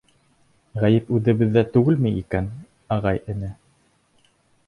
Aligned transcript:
Ғәйеп 0.83 1.09
үҙебеҙҙә 1.17 1.63
түгелме 1.75 2.13
икән, 2.23 2.47
ағай-эне? 2.97 3.53